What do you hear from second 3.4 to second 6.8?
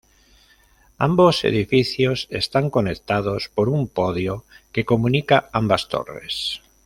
por un podio que comunica ambas torres.